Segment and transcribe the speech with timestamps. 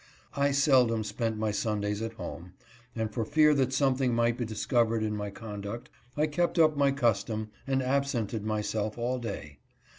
[0.35, 2.53] I seldom spent my Sundays at home,
[2.95, 6.89] and for fear that something might be discovered in my conduct, I kept up my
[6.91, 9.59] custom and absented myself all day.